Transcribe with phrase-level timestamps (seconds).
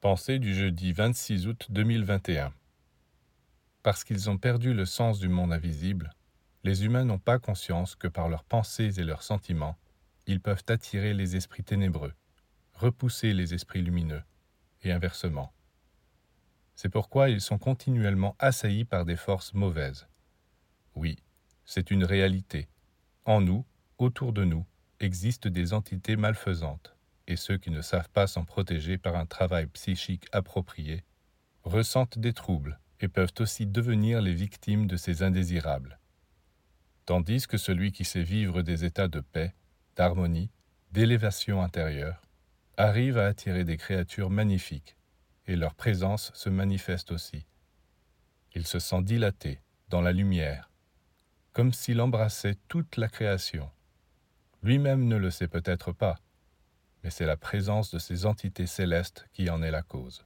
[0.00, 2.54] Pensée du jeudi 26 août 2021.
[3.82, 6.14] Parce qu'ils ont perdu le sens du monde invisible,
[6.64, 9.76] les humains n'ont pas conscience que par leurs pensées et leurs sentiments,
[10.26, 12.14] ils peuvent attirer les esprits ténébreux,
[12.72, 14.22] repousser les esprits lumineux,
[14.84, 15.52] et inversement.
[16.76, 20.08] C'est pourquoi ils sont continuellement assaillis par des forces mauvaises.
[20.94, 21.18] Oui,
[21.66, 22.68] c'est une réalité.
[23.26, 23.66] En nous,
[23.98, 24.64] autour de nous,
[24.98, 26.96] existent des entités malfaisantes
[27.30, 31.04] et ceux qui ne savent pas s'en protéger par un travail psychique approprié
[31.62, 36.00] ressentent des troubles et peuvent aussi devenir les victimes de ces indésirables.
[37.06, 39.54] Tandis que celui qui sait vivre des états de paix,
[39.94, 40.50] d'harmonie,
[40.90, 42.20] d'élévation intérieure,
[42.76, 44.96] arrive à attirer des créatures magnifiques,
[45.46, 47.46] et leur présence se manifeste aussi.
[48.54, 50.70] Il se sent dilaté dans la lumière,
[51.52, 53.70] comme s'il embrassait toute la création.
[54.62, 56.18] Lui-même ne le sait peut-être pas,
[57.02, 60.24] mais c'est la présence de ces entités célestes qui en est la cause.